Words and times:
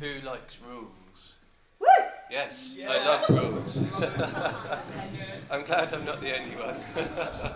Who 0.00 0.20
likes 0.26 0.58
rules? 0.68 1.32
Woo! 1.80 1.86
Yes, 2.30 2.76
Yeah. 2.78 2.90
I 2.92 3.04
love 3.04 3.28
rules. 3.30 3.82
I'm 5.50 5.64
glad 5.64 5.92
I'm 5.92 6.04
not 6.04 6.20
the 6.20 6.38
only 6.38 6.54
one. 6.56 6.76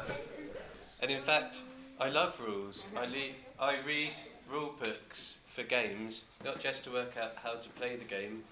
and 1.03 1.11
in 1.11 1.23
fact, 1.23 1.61
I 2.01 2.09
love 2.09 2.41
rules. 2.41 2.85
I, 2.97 3.07
le- 3.07 3.37
I 3.61 3.77
read 3.87 4.13
rule 4.51 4.75
books 4.83 5.39
for 5.47 5.63
games, 5.63 6.25
not 6.45 6.59
just 6.59 6.85
to 6.85 6.91
work 6.91 7.17
out 7.17 7.33
how 7.37 7.55
to 7.55 7.69
play 7.71 7.97
the 7.97 8.05
game, 8.05 8.43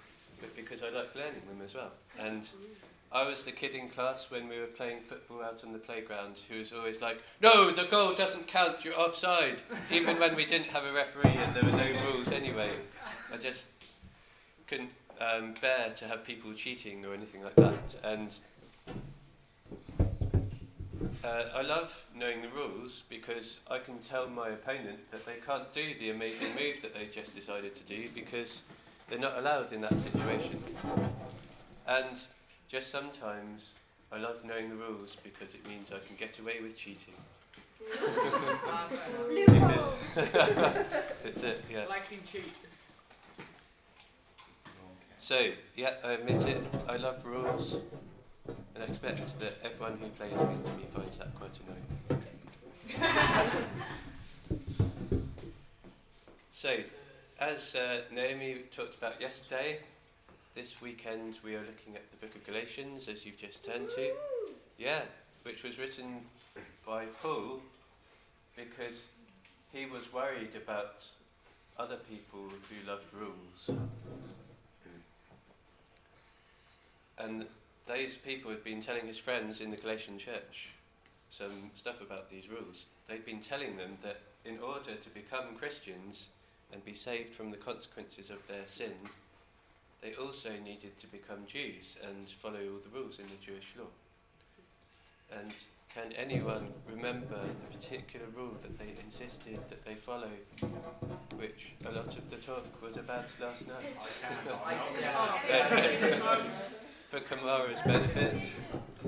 but 0.40 0.54
because 0.54 0.82
I 0.82 0.90
like 0.90 1.14
learning 1.14 1.42
them 1.48 1.60
as 1.64 1.74
well. 1.74 1.90
And 2.18 2.48
I 3.10 3.26
was 3.26 3.42
the 3.42 3.50
kid 3.52 3.74
in 3.74 3.88
class 3.88 4.30
when 4.30 4.48
we 4.48 4.60
were 4.60 4.66
playing 4.66 5.00
football 5.00 5.42
out 5.42 5.64
on 5.64 5.72
the 5.72 5.78
playground 5.78 6.40
who 6.48 6.58
was 6.58 6.72
always 6.72 7.00
like, 7.00 7.20
No, 7.40 7.70
the 7.70 7.84
goal 7.90 8.14
doesn't 8.14 8.46
count, 8.46 8.84
you're 8.84 8.98
offside, 8.98 9.62
even 9.90 10.18
when 10.20 10.36
we 10.36 10.44
didn't 10.44 10.68
have 10.68 10.84
a 10.84 10.92
referee 10.92 11.30
and 11.34 11.54
there 11.54 11.64
were 11.64 11.76
no 11.76 12.12
rules 12.12 12.30
anyway. 12.30 12.70
I 13.32 13.36
just 13.36 13.66
couldn't 14.70 14.90
um, 15.20 15.52
bear 15.60 15.90
to 15.96 16.06
have 16.06 16.24
people 16.24 16.52
cheating 16.54 17.04
or 17.04 17.12
anything 17.12 17.42
like 17.42 17.56
that. 17.56 17.96
And 18.04 18.40
uh, 21.24 21.44
I 21.54 21.62
love 21.62 22.06
knowing 22.14 22.40
the 22.40 22.48
rules 22.50 23.02
because 23.08 23.58
I 23.68 23.78
can 23.78 23.98
tell 23.98 24.28
my 24.28 24.50
opponent 24.50 25.10
that 25.10 25.26
they 25.26 25.38
can't 25.44 25.70
do 25.72 25.82
the 25.98 26.10
amazing 26.10 26.54
move 26.54 26.80
that 26.82 26.94
they 26.94 27.06
just 27.06 27.34
decided 27.34 27.74
to 27.74 27.84
do 27.84 28.08
because 28.14 28.62
they're 29.08 29.18
not 29.18 29.36
allowed 29.38 29.72
in 29.72 29.80
that 29.80 29.98
situation. 29.98 30.62
And 31.88 32.20
just 32.68 32.90
sometimes 32.90 33.74
I 34.12 34.18
love 34.18 34.44
knowing 34.44 34.68
the 34.70 34.76
rules 34.76 35.16
because 35.24 35.54
it 35.54 35.66
means 35.68 35.90
I 35.90 35.98
can 36.06 36.14
get 36.16 36.38
away 36.38 36.60
with 36.62 36.76
cheating. 36.76 37.14
because 39.34 39.94
it's 41.24 41.42
it, 41.42 41.64
yeah. 41.72 41.86
Liking 41.88 42.20
cheat. 42.30 42.54
So, 45.30 45.38
yeah, 45.76 45.94
I 46.02 46.14
admit 46.14 46.44
it, 46.44 46.60
I 46.88 46.96
love 46.96 47.24
rules, 47.24 47.78
and 48.48 48.82
I 48.82 48.84
expect 48.84 49.38
that 49.38 49.58
everyone 49.62 49.96
who 49.98 50.08
plays 50.08 50.40
against 50.40 50.76
me 50.76 50.82
finds 50.92 51.18
that 51.18 51.32
quite 51.36 51.52
annoying. 51.60 51.86
so, 56.50 56.74
as 57.38 57.76
uh, 57.76 58.00
Naomi 58.10 58.62
talked 58.74 58.98
about 58.98 59.20
yesterday, 59.20 59.78
this 60.56 60.82
weekend 60.82 61.38
we 61.44 61.54
are 61.54 61.60
looking 61.60 61.94
at 61.94 62.10
the 62.10 62.16
book 62.16 62.34
of 62.34 62.44
Galatians, 62.44 63.06
as 63.06 63.24
you've 63.24 63.38
just 63.38 63.64
turned 63.64 63.88
to. 63.90 64.12
Yeah, 64.78 65.02
which 65.44 65.62
was 65.62 65.78
written 65.78 66.22
by 66.84 67.04
Paul 67.22 67.60
because 68.56 69.06
he 69.72 69.86
was 69.86 70.12
worried 70.12 70.56
about 70.56 71.04
other 71.78 71.98
people 72.10 72.48
who 72.48 72.90
loved 72.90 73.14
rules. 73.14 73.70
And 77.22 77.46
those 77.86 78.16
people 78.16 78.50
had 78.50 78.64
been 78.64 78.80
telling 78.80 79.06
his 79.06 79.18
friends 79.18 79.60
in 79.60 79.70
the 79.70 79.76
Galatian 79.76 80.18
church 80.18 80.70
some 81.28 81.70
stuff 81.74 82.00
about 82.00 82.30
these 82.30 82.48
rules. 82.48 82.86
They'd 83.08 83.24
been 83.24 83.40
telling 83.40 83.76
them 83.76 83.98
that 84.02 84.20
in 84.44 84.58
order 84.58 84.94
to 84.94 85.10
become 85.10 85.54
Christians 85.56 86.28
and 86.72 86.84
be 86.84 86.94
saved 86.94 87.34
from 87.34 87.50
the 87.50 87.56
consequences 87.56 88.30
of 88.30 88.46
their 88.48 88.66
sin, 88.66 88.94
they 90.00 90.14
also 90.14 90.50
needed 90.64 90.98
to 91.00 91.06
become 91.08 91.46
Jews 91.46 91.96
and 92.08 92.28
follow 92.28 92.58
all 92.58 92.80
the 92.82 92.98
rules 92.98 93.18
in 93.18 93.26
the 93.26 93.44
Jewish 93.44 93.74
law. 93.78 93.86
And 95.38 95.54
can 95.94 96.12
anyone 96.16 96.68
remember 96.88 97.38
the 97.38 97.76
particular 97.76 98.26
rule 98.34 98.56
that 98.62 98.78
they 98.78 98.94
insisted 99.04 99.58
that 99.68 99.84
they 99.84 99.94
follow, 99.94 100.30
which 101.36 101.72
a 101.84 101.90
lot 101.90 102.16
of 102.16 102.30
the 102.30 102.36
talk 102.36 102.80
was 102.82 102.96
about 102.96 103.26
last 103.40 103.66
night? 103.68 103.96
For 107.10 107.18
Kamara's 107.18 107.80
benefit. 107.82 108.54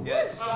Yes. 0.05 0.41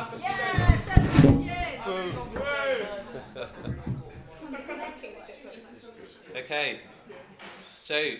Okay. 6.37 6.81
So, 7.83 8.11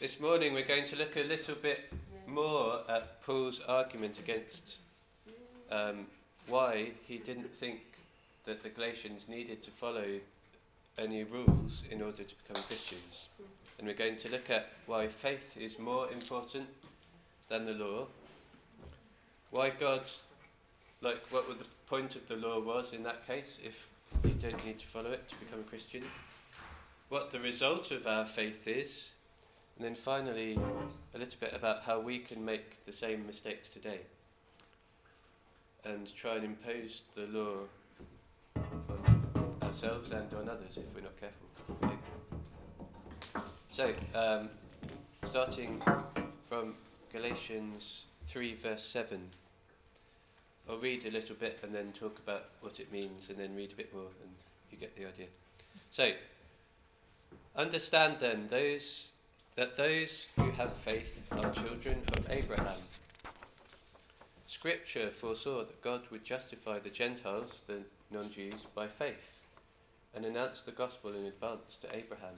this 0.00 0.18
morning 0.18 0.54
we're 0.54 0.62
going 0.64 0.86
to 0.86 0.96
look 0.96 1.16
a 1.16 1.24
little 1.24 1.54
bit 1.56 1.92
more 2.26 2.80
at 2.88 3.22
Paul's 3.22 3.60
argument 3.60 4.18
against 4.18 4.78
um, 5.70 6.06
why 6.48 6.92
he 7.06 7.18
didn't 7.18 7.54
think 7.54 7.80
that 8.46 8.62
the 8.62 8.70
Galatians 8.70 9.28
needed 9.28 9.62
to 9.62 9.70
follow 9.70 10.06
any 10.96 11.24
rules 11.24 11.82
in 11.90 12.00
order 12.00 12.22
to 12.22 12.34
become 12.46 12.62
Christians. 12.64 13.28
And 13.78 13.86
we're 13.86 13.94
going 13.94 14.16
to 14.16 14.30
look 14.30 14.48
at 14.48 14.70
why 14.86 15.06
faith 15.08 15.54
is 15.58 15.78
more 15.78 16.08
important 16.10 16.66
than 17.50 17.66
the 17.66 17.74
law, 17.74 18.06
why 19.54 19.70
God, 19.70 20.02
like 21.00 21.20
what 21.30 21.46
the 21.46 21.64
point 21.86 22.16
of 22.16 22.26
the 22.26 22.34
law 22.34 22.58
was 22.58 22.92
in 22.92 23.04
that 23.04 23.24
case, 23.24 23.60
if 23.64 23.88
you 24.24 24.30
don't 24.30 24.64
need 24.66 24.80
to 24.80 24.86
follow 24.86 25.12
it 25.12 25.28
to 25.28 25.36
become 25.36 25.60
a 25.60 25.62
Christian, 25.62 26.02
what 27.08 27.30
the 27.30 27.38
result 27.38 27.92
of 27.92 28.04
our 28.04 28.26
faith 28.26 28.66
is, 28.66 29.12
and 29.76 29.86
then 29.86 29.94
finally 29.94 30.58
a 31.14 31.18
little 31.18 31.38
bit 31.38 31.52
about 31.54 31.84
how 31.84 32.00
we 32.00 32.18
can 32.18 32.44
make 32.44 32.84
the 32.84 32.90
same 32.90 33.24
mistakes 33.28 33.68
today 33.68 34.00
and 35.84 36.12
try 36.16 36.34
and 36.34 36.44
impose 36.44 37.02
the 37.14 37.26
law 37.26 37.58
on 38.56 39.56
ourselves 39.62 40.10
and 40.10 40.34
on 40.34 40.48
others 40.48 40.78
if 40.78 40.84
we're 40.96 41.00
not 41.00 41.16
careful. 41.20 41.96
So, 43.70 43.94
um, 44.16 44.48
starting 45.24 45.80
from 46.48 46.74
Galatians 47.12 48.06
3, 48.26 48.56
verse 48.56 48.82
7. 48.82 49.30
I'll 50.68 50.78
read 50.78 51.04
a 51.04 51.10
little 51.10 51.36
bit 51.36 51.60
and 51.62 51.74
then 51.74 51.92
talk 51.92 52.18
about 52.18 52.46
what 52.60 52.80
it 52.80 52.90
means, 52.90 53.28
and 53.28 53.38
then 53.38 53.54
read 53.54 53.72
a 53.72 53.76
bit 53.76 53.92
more, 53.94 54.08
and 54.22 54.30
you 54.70 54.78
get 54.78 54.96
the 54.96 55.06
idea. 55.06 55.26
So, 55.90 56.12
understand 57.56 58.16
then 58.20 58.48
those 58.48 59.08
that 59.56 59.76
those 59.76 60.26
who 60.36 60.50
have 60.52 60.72
faith 60.72 61.28
are 61.30 61.52
children 61.52 62.02
of 62.12 62.28
Abraham. 62.28 62.80
Scripture 64.48 65.10
foresaw 65.10 65.58
that 65.58 65.80
God 65.80 66.02
would 66.10 66.24
justify 66.24 66.80
the 66.80 66.90
Gentiles, 66.90 67.60
the 67.68 67.82
non-Jews, 68.10 68.66
by 68.74 68.88
faith, 68.88 69.42
and 70.12 70.24
announce 70.24 70.62
the 70.62 70.72
gospel 70.72 71.14
in 71.14 71.26
advance 71.26 71.76
to 71.76 71.96
Abraham. 71.96 72.34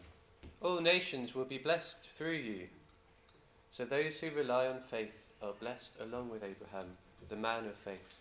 All 0.60 0.80
nations 0.80 1.34
will 1.34 1.44
be 1.46 1.58
blessed 1.58 2.02
through 2.02 2.32
you. 2.32 2.68
So 3.70 3.84
those 3.84 4.18
who 4.18 4.30
rely 4.30 4.66
on 4.66 4.80
faith 4.80 5.30
are 5.42 5.52
blessed 5.52 5.92
along 6.00 6.28
with 6.28 6.42
Abraham, 6.42 6.96
the 7.28 7.36
man 7.36 7.66
of 7.66 7.74
faith. 7.74 8.14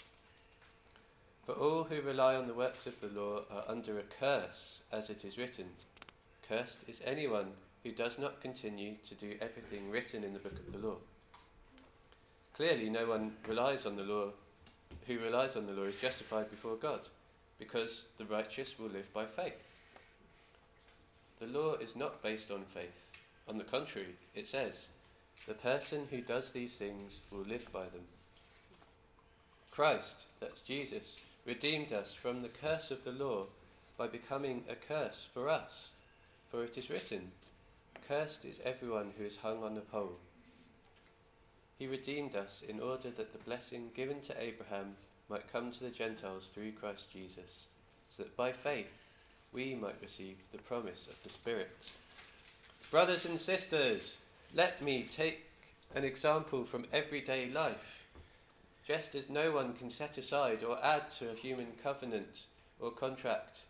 For 1.45 1.53
all 1.53 1.83
who 1.83 2.01
rely 2.01 2.35
on 2.35 2.47
the 2.47 2.53
works 2.53 2.87
of 2.87 2.99
the 3.01 3.19
law 3.19 3.41
are 3.51 3.63
under 3.67 3.99
a 3.99 4.03
curse, 4.03 4.81
as 4.91 5.09
it 5.09 5.23
is 5.23 5.37
written. 5.37 5.65
Cursed 6.47 6.83
is 6.87 7.01
anyone 7.05 7.51
who 7.83 7.91
does 7.91 8.17
not 8.17 8.41
continue 8.41 8.95
to 9.07 9.13
do 9.13 9.35
everything 9.39 9.91
written 9.91 10.23
in 10.23 10.33
the 10.33 10.39
book 10.39 10.53
of 10.53 10.73
the 10.73 10.87
law. 10.87 10.95
Clearly, 12.55 12.89
no 12.89 13.05
one 13.05 13.33
relies 13.47 13.85
on 13.85 13.95
the 13.95 14.03
law, 14.03 14.29
who 15.05 15.19
relies 15.19 15.55
on 15.55 15.67
the 15.67 15.73
law 15.73 15.83
is 15.83 15.95
justified 15.95 16.49
before 16.49 16.77
God, 16.77 17.01
because 17.59 18.05
the 18.17 18.25
righteous 18.25 18.79
will 18.79 18.87
live 18.87 19.13
by 19.13 19.25
faith. 19.25 19.67
The 21.39 21.47
law 21.47 21.73
is 21.73 21.95
not 21.95 22.23
based 22.23 22.49
on 22.49 22.63
faith. 22.63 23.11
On 23.47 23.57
the 23.57 23.63
contrary, 23.63 24.15
it 24.33 24.47
says, 24.47 24.89
the 25.47 25.53
person 25.53 26.07
who 26.09 26.21
does 26.21 26.51
these 26.51 26.77
things 26.77 27.19
will 27.29 27.43
live 27.43 27.71
by 27.71 27.83
them. 27.83 28.01
Christ, 29.75 30.27
that's 30.39 30.61
Jesus, 30.61 31.17
redeemed 31.45 31.91
us 31.91 32.13
from 32.13 32.41
the 32.41 32.47
curse 32.47 32.91
of 32.91 33.03
the 33.03 33.11
law 33.11 33.47
by 33.97 34.07
becoming 34.07 34.63
a 34.69 34.75
curse 34.75 35.27
for 35.33 35.49
us. 35.49 35.91
For 36.49 36.63
it 36.63 36.77
is 36.77 36.89
written, 36.89 37.33
Cursed 38.07 38.45
is 38.45 38.61
everyone 38.63 39.11
who 39.17 39.25
is 39.25 39.35
hung 39.35 39.63
on 39.63 39.75
a 39.75 39.81
pole. 39.81 40.15
He 41.77 41.87
redeemed 41.87 42.37
us 42.37 42.63
in 42.65 42.79
order 42.79 43.09
that 43.09 43.33
the 43.33 43.39
blessing 43.39 43.89
given 43.93 44.21
to 44.21 44.41
Abraham 44.41 44.95
might 45.27 45.51
come 45.51 45.71
to 45.71 45.83
the 45.83 45.89
Gentiles 45.89 46.49
through 46.53 46.71
Christ 46.71 47.11
Jesus, 47.11 47.67
so 48.09 48.23
that 48.23 48.37
by 48.37 48.53
faith 48.53 48.93
we 49.51 49.75
might 49.75 50.01
receive 50.01 50.37
the 50.53 50.57
promise 50.59 51.05
of 51.07 51.21
the 51.21 51.29
Spirit. 51.29 51.91
Brothers 52.91 53.25
and 53.25 53.41
sisters, 53.41 54.19
let 54.53 54.81
me 54.81 55.05
take 55.11 55.43
an 55.93 56.05
example 56.05 56.63
from 56.63 56.85
everyday 56.93 57.49
life. 57.49 58.04
Just 58.85 59.15
as 59.15 59.29
no 59.29 59.51
one 59.51 59.73
can 59.73 59.89
set 59.89 60.17
aside 60.19 60.63
or 60.63 60.83
add 60.85 61.09
to 61.11 61.31
a 61.31 61.35
human 61.35 61.73
covenant 61.81 62.45
or 62.79 62.91
contract 62.91 63.61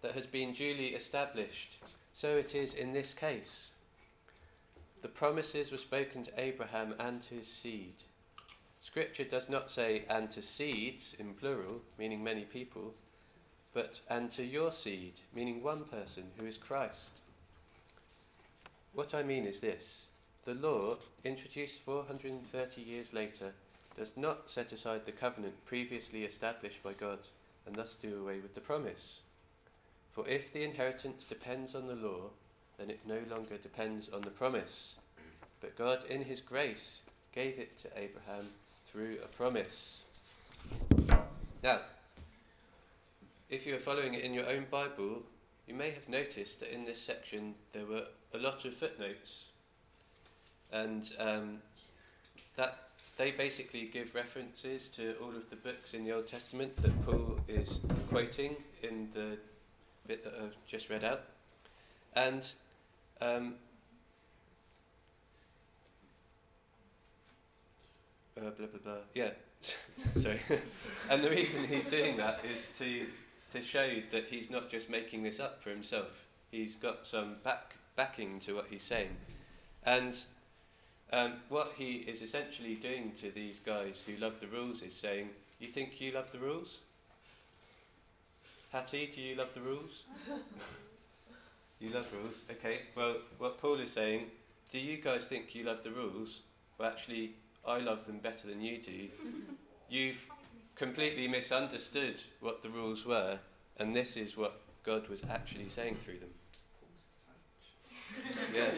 that 0.00 0.14
has 0.14 0.26
been 0.26 0.54
duly 0.54 0.88
established, 0.88 1.78
so 2.14 2.36
it 2.36 2.54
is 2.54 2.72
in 2.72 2.92
this 2.92 3.12
case. 3.12 3.72
The 5.02 5.08
promises 5.08 5.70
were 5.70 5.78
spoken 5.78 6.22
to 6.22 6.40
Abraham 6.40 6.94
and 6.98 7.20
to 7.22 7.34
his 7.34 7.48
seed. 7.48 8.04
Scripture 8.80 9.24
does 9.24 9.48
not 9.48 9.70
say 9.70 10.04
and 10.08 10.30
to 10.30 10.40
seeds 10.40 11.14
in 11.18 11.34
plural, 11.34 11.82
meaning 11.98 12.24
many 12.24 12.44
people, 12.44 12.94
but 13.74 14.00
and 14.08 14.30
to 14.30 14.42
your 14.42 14.72
seed, 14.72 15.20
meaning 15.34 15.62
one 15.62 15.84
person 15.84 16.24
who 16.38 16.46
is 16.46 16.56
Christ. 16.56 17.20
What 18.94 19.14
I 19.14 19.22
mean 19.22 19.44
is 19.44 19.60
this 19.60 20.08
the 20.44 20.54
law, 20.54 20.96
introduced 21.24 21.80
430 21.80 22.80
years 22.80 23.12
later, 23.12 23.52
does 23.96 24.16
not 24.16 24.50
set 24.50 24.72
aside 24.72 25.04
the 25.04 25.12
covenant 25.12 25.64
previously 25.64 26.24
established 26.24 26.82
by 26.82 26.92
God 26.92 27.18
and 27.66 27.76
thus 27.76 27.94
do 27.94 28.20
away 28.20 28.40
with 28.40 28.54
the 28.54 28.60
promise. 28.60 29.20
For 30.10 30.26
if 30.28 30.52
the 30.52 30.64
inheritance 30.64 31.24
depends 31.24 31.74
on 31.74 31.86
the 31.86 31.94
law, 31.94 32.30
then 32.78 32.90
it 32.90 33.00
no 33.06 33.20
longer 33.30 33.56
depends 33.56 34.08
on 34.08 34.22
the 34.22 34.30
promise. 34.30 34.96
But 35.60 35.76
God, 35.76 36.04
in 36.08 36.22
His 36.22 36.40
grace, 36.40 37.02
gave 37.32 37.58
it 37.58 37.78
to 37.78 37.88
Abraham 37.96 38.48
through 38.84 39.18
a 39.24 39.28
promise. 39.28 40.02
Now, 41.62 41.80
if 43.48 43.66
you 43.66 43.74
are 43.74 43.80
following 43.80 44.14
it 44.14 44.24
in 44.24 44.34
your 44.34 44.48
own 44.48 44.66
Bible, 44.70 45.22
you 45.66 45.74
may 45.74 45.90
have 45.90 46.08
noticed 46.08 46.60
that 46.60 46.74
in 46.74 46.84
this 46.84 47.00
section 47.00 47.54
there 47.72 47.86
were 47.86 48.04
a 48.34 48.38
lot 48.38 48.64
of 48.64 48.74
footnotes, 48.74 49.46
and 50.72 51.12
um, 51.18 51.58
that 52.56 52.88
they 53.22 53.30
basically 53.30 53.84
give 53.84 54.12
references 54.16 54.88
to 54.88 55.14
all 55.22 55.28
of 55.28 55.48
the 55.48 55.54
books 55.54 55.94
in 55.94 56.04
the 56.04 56.10
Old 56.10 56.26
Testament 56.26 56.74
that 56.82 57.06
Paul 57.06 57.38
is 57.46 57.78
quoting 58.08 58.56
in 58.82 59.10
the 59.14 59.38
bit 60.08 60.24
that 60.24 60.34
I've 60.42 60.56
just 60.66 60.90
read 60.90 61.04
out. 61.04 61.22
And 62.16 62.44
um, 63.20 63.54
uh, 68.36 68.40
blah 68.40 68.66
blah 68.66 68.80
blah. 68.82 68.94
Yeah, 69.14 69.30
sorry. 70.16 70.40
and 71.08 71.22
the 71.22 71.30
reason 71.30 71.64
he's 71.68 71.84
doing 71.84 72.16
that 72.16 72.40
is 72.44 72.70
to 72.80 73.06
to 73.52 73.64
show 73.64 73.88
that 74.10 74.24
he's 74.30 74.50
not 74.50 74.68
just 74.68 74.90
making 74.90 75.22
this 75.22 75.38
up 75.38 75.62
for 75.62 75.70
himself. 75.70 76.26
He's 76.50 76.74
got 76.74 77.06
some 77.06 77.36
back 77.44 77.76
backing 77.94 78.40
to 78.40 78.54
what 78.54 78.66
he's 78.68 78.82
saying, 78.82 79.16
and 79.84 80.16
um, 81.12 81.34
what 81.48 81.72
he 81.76 81.96
is 81.96 82.22
essentially 82.22 82.74
doing 82.74 83.12
to 83.16 83.30
these 83.30 83.60
guys 83.60 84.02
who 84.06 84.16
love 84.16 84.40
the 84.40 84.46
rules 84.46 84.82
is 84.82 84.94
saying, 84.94 85.30
"You 85.58 85.68
think 85.68 86.00
you 86.00 86.12
love 86.12 86.32
the 86.32 86.38
rules? 86.38 86.78
Hattie, 88.72 89.10
do 89.14 89.20
you 89.20 89.34
love 89.34 89.52
the 89.52 89.60
rules? 89.60 90.04
you 91.78 91.90
love 91.90 92.06
rules. 92.10 92.36
Okay. 92.50 92.80
Well, 92.94 93.16
what 93.36 93.58
Paul 93.58 93.80
is 93.80 93.92
saying, 93.92 94.30
do 94.70 94.78
you 94.78 94.96
guys 94.96 95.26
think 95.26 95.54
you 95.54 95.64
love 95.64 95.84
the 95.84 95.90
rules? 95.90 96.40
Well, 96.78 96.88
actually, 96.88 97.34
I 97.66 97.80
love 97.80 98.06
them 98.06 98.18
better 98.18 98.48
than 98.48 98.62
you 98.62 98.78
do. 98.78 99.08
You've 99.90 100.24
completely 100.74 101.28
misunderstood 101.28 102.22
what 102.40 102.62
the 102.62 102.70
rules 102.70 103.04
were, 103.04 103.38
and 103.76 103.94
this 103.94 104.16
is 104.16 104.38
what 104.38 104.60
God 104.84 105.06
was 105.08 105.22
actually 105.28 105.68
saying 105.68 105.96
through 106.02 106.20
them. 106.20 106.30
yeah. 108.54 108.70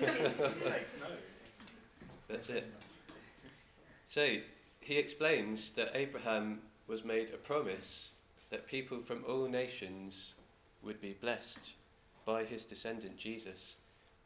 That's 2.28 2.50
it. 2.50 2.64
So 4.06 4.36
he 4.80 4.98
explains 4.98 5.70
that 5.72 5.92
Abraham 5.94 6.60
was 6.86 7.04
made 7.04 7.30
a 7.30 7.38
promise 7.38 8.12
that 8.50 8.66
people 8.66 9.00
from 9.00 9.24
all 9.26 9.48
nations 9.48 10.34
would 10.82 11.00
be 11.00 11.16
blessed 11.20 11.74
by 12.24 12.44
his 12.44 12.64
descendant 12.64 13.16
Jesus, 13.16 13.76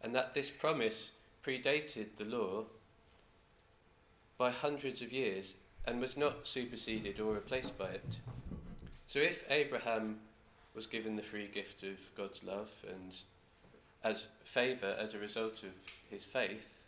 and 0.02 0.14
that 0.14 0.34
this 0.34 0.50
promise 0.50 1.12
predated 1.44 2.16
the 2.16 2.25
law 2.25 2.64
by 4.38 4.50
hundreds 4.50 5.02
of 5.02 5.12
years 5.12 5.56
and 5.87 6.00
was 6.00 6.16
not 6.16 6.46
superseded 6.46 7.20
or 7.20 7.34
replaced 7.34 7.76
by 7.78 7.88
it. 7.88 8.19
So 9.06 9.19
if 9.19 9.44
Abraham 9.50 10.19
was 10.75 10.87
given 10.87 11.16
the 11.16 11.22
free 11.22 11.49
gift 11.49 11.82
of 11.82 11.99
God's 12.16 12.43
love 12.44 12.70
and 12.88 13.16
as 14.04 14.26
favour 14.44 14.96
as 14.99 15.14
a 15.14 15.19
result 15.19 15.62
of 15.62 15.70
his 16.10 16.25
faith 16.25 16.81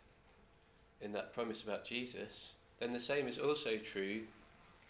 in 1.01 1.11
that 1.13 1.33
promise 1.33 1.63
about 1.63 1.85
Jesus, 1.85 2.53
then 2.79 2.93
the 2.93 2.99
same 2.99 3.27
is 3.27 3.39
also 3.39 3.77
true 3.77 4.21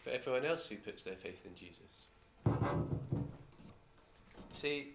for 0.04 0.10
everyone 0.12 0.46
else 0.46 0.68
who 0.68 0.76
puts 0.78 1.04
their 1.04 1.16
faith 1.16 1.46
in 1.46 1.56
Jesus. 1.56 2.06
See, 4.52 4.94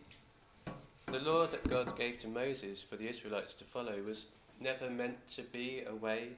the 1.07 1.19
law 1.19 1.47
that 1.47 1.69
God 1.69 1.97
gave 1.99 2.19
to 2.21 2.29
Moses 2.29 2.83
for 2.83 2.97
the 2.97 3.09
Israelites 3.09 3.55
to 3.55 3.65
follow 3.65 4.01
was 4.03 4.27
never 4.61 4.89
meant 4.89 5.29
to 5.31 5.43
be 5.43 5.83
a 5.87 5.95
way 5.95 6.31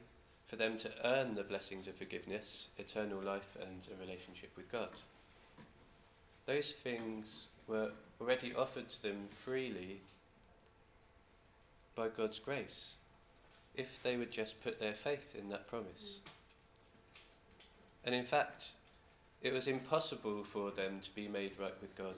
for 0.47 0.57
them 0.57 0.77
to 0.79 0.91
earn 1.05 1.35
the 1.35 1.43
blessings 1.43 1.87
of 1.87 1.95
forgiveness, 1.95 2.69
eternal 2.79 3.21
life, 3.21 3.57
and 3.61 3.81
a 3.91 4.01
relationship 4.01 4.51
with 4.57 4.71
God. 4.71 4.89
Those 6.47 6.73
things 6.73 7.47
were 7.67 7.93
already 8.21 8.55
offered 8.55 8.89
to 8.89 9.03
them 9.03 9.27
freely 9.29 10.01
by 11.95 12.09
God's 12.09 12.39
grace 12.39 12.97
if 13.75 14.03
they 14.03 14.17
would 14.17 14.31
just 14.31 14.63
put 14.63 14.79
their 14.79 14.95
faith 14.95 15.35
in 15.39 15.49
that 15.49 15.69
promise. 15.69 16.19
And 18.05 18.15
in 18.15 18.25
fact, 18.25 18.73
it 19.43 19.53
was 19.53 19.69
impossible 19.69 20.45
for 20.45 20.71
them 20.71 21.01
to 21.03 21.15
be 21.15 21.29
made 21.29 21.53
right 21.59 21.75
with 21.81 21.97
God 21.97 22.17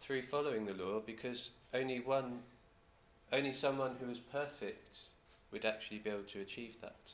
through 0.00 0.22
following 0.22 0.66
the 0.66 0.74
law 0.74 1.00
because 1.00 1.50
only 1.74 2.00
one, 2.00 2.40
only 3.32 3.52
someone 3.52 3.96
who 4.00 4.06
was 4.06 4.18
perfect 4.18 5.00
would 5.52 5.64
actually 5.64 5.98
be 5.98 6.10
able 6.10 6.22
to 6.24 6.40
achieve 6.40 6.80
that. 6.80 7.12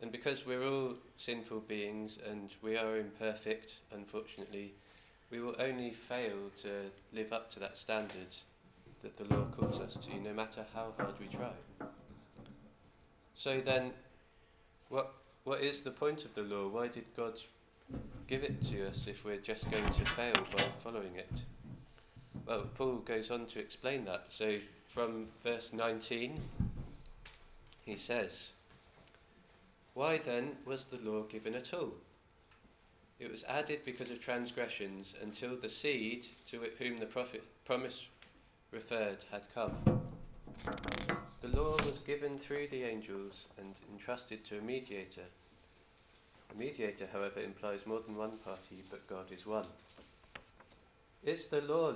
And 0.00 0.10
because 0.10 0.44
we're 0.44 0.66
all 0.66 0.94
sinful 1.16 1.60
beings 1.60 2.18
and 2.28 2.50
we 2.62 2.76
are 2.76 2.98
imperfect, 2.98 3.78
unfortunately, 3.92 4.72
we 5.30 5.40
will 5.40 5.56
only 5.58 5.90
fail 5.90 6.50
to 6.62 6.90
live 7.12 7.32
up 7.32 7.50
to 7.52 7.60
that 7.60 7.76
standard 7.76 8.36
that 9.02 9.16
the 9.16 9.34
law 9.34 9.44
calls 9.56 9.80
us 9.80 9.96
to, 9.96 10.14
no 10.20 10.32
matter 10.32 10.64
how 10.74 10.92
hard 10.98 11.14
we 11.20 11.26
try. 11.26 11.52
So 13.34 13.58
then, 13.58 13.92
what, 14.88 15.14
what 15.44 15.60
is 15.60 15.80
the 15.80 15.90
point 15.90 16.24
of 16.24 16.34
the 16.34 16.42
law? 16.42 16.68
Why 16.68 16.88
did 16.88 17.04
God 17.16 17.34
give 18.26 18.42
it 18.42 18.62
to 18.64 18.88
us 18.88 19.06
if 19.06 19.24
we're 19.24 19.36
just 19.36 19.70
going 19.70 19.88
to 19.90 20.04
fail 20.06 20.34
by 20.56 20.64
following 20.82 21.16
it? 21.16 21.42
Well, 22.46 22.66
Paul 22.74 22.96
goes 22.96 23.30
on 23.30 23.46
to 23.46 23.58
explain 23.58 24.04
that. 24.04 24.26
So 24.28 24.58
from 24.86 25.26
verse 25.42 25.72
19, 25.72 26.40
he 27.84 27.96
says, 27.96 28.52
Why 29.94 30.18
then 30.18 30.52
was 30.64 30.86
the 30.86 30.98
law 31.08 31.22
given 31.22 31.54
at 31.54 31.74
all? 31.74 31.94
It 33.18 33.30
was 33.30 33.44
added 33.44 33.80
because 33.84 34.10
of 34.10 34.20
transgressions 34.20 35.14
until 35.22 35.56
the 35.56 35.68
seed 35.68 36.26
to 36.48 36.60
whom 36.78 36.98
the 36.98 37.06
prophet 37.06 37.44
promise 37.64 38.08
referred 38.72 39.18
had 39.30 39.42
come. 39.54 39.72
The 41.44 41.60
law 41.60 41.76
was 41.84 41.98
given 41.98 42.38
through 42.38 42.68
the 42.68 42.84
angels 42.84 43.44
and 43.58 43.74
entrusted 43.92 44.46
to 44.46 44.56
a 44.56 44.62
mediator 44.62 45.26
a 46.50 46.58
mediator, 46.58 47.06
however, 47.12 47.40
implies 47.40 47.86
more 47.86 48.00
than 48.00 48.16
one 48.16 48.38
party, 48.38 48.82
but 48.88 49.06
God 49.06 49.30
is 49.30 49.44
one. 49.44 49.66
Is 51.22 51.44
the 51.44 51.60
law 51.60 51.92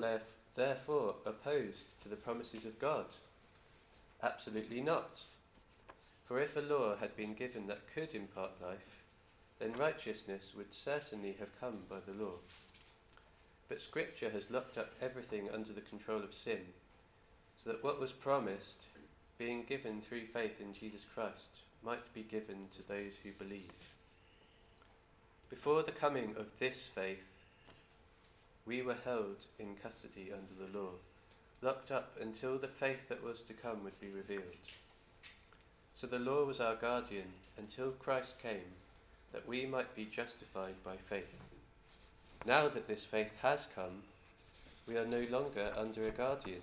therefore 0.54 1.14
opposed 1.24 1.98
to 2.02 2.10
the 2.10 2.16
promises 2.16 2.66
of 2.66 2.78
God? 2.78 3.06
Absolutely 4.22 4.82
not. 4.82 5.22
For 6.26 6.40
if 6.40 6.54
a 6.54 6.60
law 6.60 6.96
had 6.96 7.16
been 7.16 7.32
given 7.32 7.68
that 7.68 7.94
could 7.94 8.14
impart 8.14 8.60
life, 8.60 9.02
then 9.60 9.72
righteousness 9.72 10.52
would 10.54 10.74
certainly 10.74 11.36
have 11.38 11.58
come 11.58 11.78
by 11.88 12.00
the 12.00 12.22
law. 12.22 12.34
But 13.70 13.80
Scripture 13.80 14.28
has 14.28 14.50
locked 14.50 14.76
up 14.76 14.90
everything 15.00 15.48
under 15.50 15.72
the 15.72 15.80
control 15.80 16.22
of 16.22 16.34
sin, 16.34 16.66
so 17.56 17.70
that 17.70 17.82
what 17.82 17.98
was 17.98 18.12
promised, 18.12 18.84
being 19.38 19.62
given 19.62 20.00
through 20.00 20.26
faith 20.26 20.60
in 20.60 20.74
Jesus 20.74 21.04
Christ, 21.14 21.48
might 21.84 22.12
be 22.12 22.22
given 22.22 22.66
to 22.72 22.86
those 22.88 23.16
who 23.22 23.30
believe. 23.32 23.70
Before 25.48 25.82
the 25.82 25.92
coming 25.92 26.34
of 26.36 26.58
this 26.58 26.88
faith, 26.88 27.24
we 28.66 28.82
were 28.82 28.96
held 29.04 29.46
in 29.58 29.76
custody 29.82 30.30
under 30.32 30.52
the 30.54 30.78
law, 30.78 30.90
locked 31.62 31.90
up 31.90 32.16
until 32.20 32.58
the 32.58 32.68
faith 32.68 33.08
that 33.08 33.22
was 33.22 33.40
to 33.42 33.52
come 33.52 33.84
would 33.84 33.98
be 34.00 34.10
revealed. 34.10 34.42
So 35.94 36.06
the 36.06 36.18
law 36.18 36.44
was 36.44 36.60
our 36.60 36.74
guardian 36.74 37.32
until 37.56 37.92
Christ 37.92 38.34
came, 38.42 38.74
that 39.32 39.48
we 39.48 39.66
might 39.66 39.94
be 39.94 40.04
justified 40.04 40.74
by 40.84 40.96
faith. 40.96 41.38
Now 42.44 42.68
that 42.68 42.86
this 42.88 43.04
faith 43.04 43.30
has 43.42 43.66
come, 43.74 44.02
we 44.86 44.96
are 44.96 45.06
no 45.06 45.24
longer 45.30 45.72
under 45.76 46.02
a 46.02 46.10
guardian. 46.10 46.62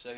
So, 0.00 0.14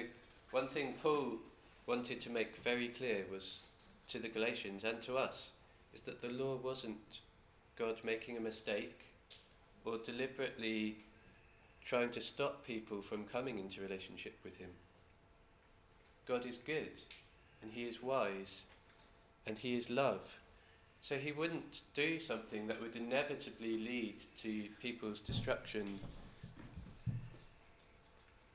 one 0.50 0.68
thing 0.68 0.92
Paul 1.02 1.38
wanted 1.86 2.20
to 2.20 2.30
make 2.30 2.54
very 2.56 2.88
clear 2.88 3.24
was 3.32 3.60
to 4.08 4.18
the 4.18 4.28
Galatians 4.28 4.84
and 4.84 5.00
to 5.00 5.16
us 5.16 5.52
is 5.94 6.02
that 6.02 6.20
the 6.20 6.28
law 6.28 6.56
wasn't 6.56 7.20
God 7.78 7.96
making 8.04 8.36
a 8.36 8.40
mistake 8.40 9.00
or 9.86 9.96
deliberately 9.96 10.96
trying 11.82 12.10
to 12.10 12.20
stop 12.20 12.66
people 12.66 13.00
from 13.00 13.24
coming 13.24 13.58
into 13.58 13.80
relationship 13.80 14.34
with 14.44 14.58
Him. 14.58 14.68
God 16.28 16.44
is 16.44 16.58
good 16.58 17.00
and 17.62 17.72
He 17.72 17.84
is 17.84 18.02
wise 18.02 18.66
and 19.46 19.56
He 19.56 19.78
is 19.78 19.88
love. 19.88 20.40
So 21.00 21.16
He 21.16 21.32
wouldn't 21.32 21.80
do 21.94 22.20
something 22.20 22.66
that 22.66 22.82
would 22.82 22.96
inevitably 22.96 23.78
lead 23.78 24.16
to 24.42 24.64
people's 24.82 25.20
destruction 25.20 26.00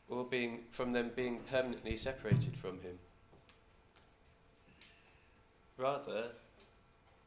or 0.10 0.24
being 0.24 0.60
from 0.72 0.94
them 0.94 1.12
being 1.16 1.40
permanently 1.52 1.98
separated 1.98 2.56
from 2.56 2.80
him. 2.82 2.98
Rather, 5.78 6.26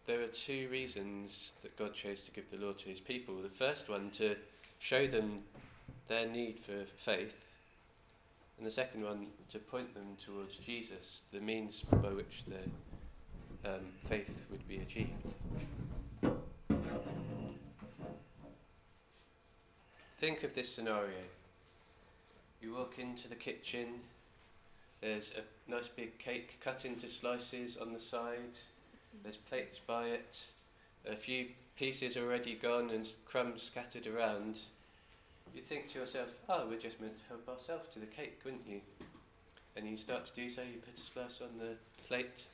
there 0.07 0.21
are 0.23 0.29
two 0.29 0.69
reasons 0.71 1.53
that 1.63 1.77
God 1.77 1.95
chose 1.95 2.23
to 2.23 2.31
give 2.31 2.51
the 2.51 2.57
law 2.57 2.73
to 2.73 2.89
his 2.89 3.01
people. 3.01 3.35
The 3.43 3.49
first 3.49 3.89
one 3.89 4.11
to 4.13 4.37
show 4.79 5.07
them 5.07 5.43
their 6.07 6.27
need 6.27 6.59
for 6.59 6.85
faith, 6.97 7.37
and 8.57 8.67
the 8.67 8.71
second 8.71 9.05
one 9.05 9.27
to 9.51 9.59
point 9.59 9.93
them 9.93 10.17
towards 10.25 10.57
Jesus, 10.57 11.23
the 11.33 11.41
means 11.41 11.83
by 11.83 12.09
which 12.09 12.45
their 12.47 13.75
um, 13.75 13.81
faith 14.09 14.47
would 14.51 14.67
be 14.67 14.79
achieved. 14.79 15.35
Think 20.19 20.43
of 20.43 20.55
this 20.55 20.73
scenario. 20.75 21.13
You 22.61 22.75
walk 22.75 22.99
into 22.99 23.29
the 23.29 23.37
kitchen, 23.37 24.01
there's 25.01 25.33
a 25.37 25.71
nice 25.71 25.87
big 25.87 26.19
cake 26.19 26.59
cut 26.63 26.85
into 26.85 27.09
slices 27.09 27.77
on 27.77 27.93
the 27.93 28.01
side, 28.01 28.59
there's 29.23 29.37
plates 29.37 29.79
by 29.79 30.07
it, 30.07 30.45
a 31.09 31.15
few 31.15 31.47
pieces 31.77 32.17
already 32.17 32.57
gone 32.57 32.91
and 32.91 33.09
crumbs 33.25 33.63
scattered 33.63 34.09
around. 34.09 34.61
You'd 35.55 35.67
think 35.67 35.89
to 35.93 36.01
yourself, 36.01 36.29
oh, 36.49 36.67
we're 36.69 36.81
just 36.81 37.01
meant 37.01 37.17
to 37.19 37.25
help 37.29 37.49
ourselves 37.49 37.89
to 37.93 38.01
the 38.01 38.07
cake, 38.07 38.41
wouldn't 38.45 38.67
you? 38.69 38.81
And 39.77 39.89
you 39.89 39.97
start 39.97 40.27
to 40.27 40.35
do 40.35 40.51
so, 40.51 40.63
you 40.63 40.81
put 40.85 41.01
a 41.01 41.07
slice 41.07 41.41
on 41.41 41.59
the 41.61 41.77
plate, 42.09 42.47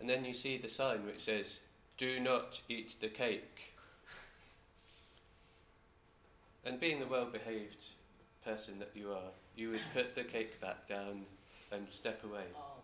and 0.00 0.08
then 0.08 0.24
you 0.24 0.32
see 0.32 0.56
the 0.56 0.68
sign 0.68 1.04
which 1.04 1.24
says, 1.24 1.60
do 1.98 2.18
not 2.20 2.62
eat 2.70 2.96
the 3.00 3.08
cake. 3.08 3.74
And 6.64 6.80
being 6.80 7.00
the 7.00 7.06
well 7.06 7.26
behaved 7.26 7.84
person 8.44 8.78
that 8.78 8.90
you 8.94 9.10
are, 9.10 9.30
you 9.56 9.70
would 9.70 9.80
put 9.94 10.14
the 10.14 10.24
cake 10.24 10.60
back 10.60 10.88
down 10.88 11.22
and 11.72 11.86
step 11.90 12.22
away. 12.24 12.44
Oh, 12.56 12.80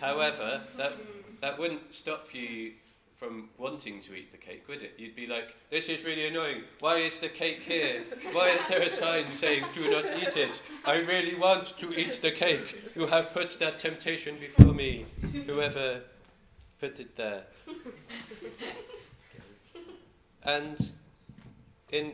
However, 0.00 0.60
that, 0.76 0.92
that 1.40 1.58
wouldn't 1.58 1.92
stop 1.92 2.32
you 2.32 2.72
from 3.16 3.48
wanting 3.58 4.00
to 4.00 4.14
eat 4.14 4.30
the 4.30 4.36
cake, 4.36 4.62
would 4.68 4.80
it? 4.80 4.94
You'd 4.96 5.16
be 5.16 5.26
like, 5.26 5.56
this 5.70 5.88
is 5.88 6.04
really 6.04 6.28
annoying. 6.28 6.62
Why 6.78 6.96
is 6.96 7.18
the 7.18 7.28
cake 7.28 7.62
here? 7.62 8.04
Why 8.32 8.50
is 8.50 8.66
there 8.68 8.80
a 8.80 8.88
sign 8.88 9.32
saying, 9.32 9.64
do 9.74 9.90
not 9.90 10.04
eat 10.04 10.36
it? 10.36 10.62
I 10.84 11.00
really 11.00 11.34
want 11.34 11.76
to 11.78 11.98
eat 11.98 12.22
the 12.22 12.30
cake. 12.30 12.92
You 12.94 13.06
have 13.06 13.32
put 13.34 13.58
that 13.58 13.80
temptation 13.80 14.36
before 14.38 14.72
me, 14.72 15.04
whoever 15.46 16.02
put 16.80 17.00
it 17.00 17.16
there. 17.16 17.42
And 20.44 20.92
in 21.92 22.12